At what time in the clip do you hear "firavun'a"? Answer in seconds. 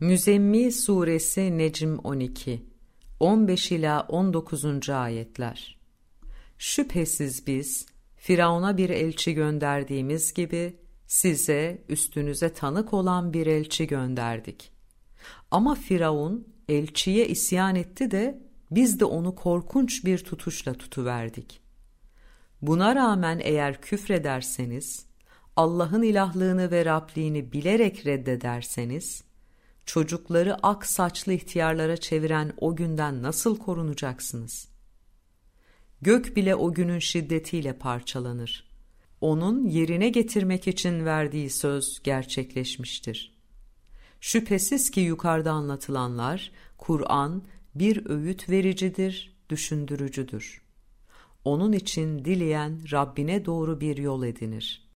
8.16-8.76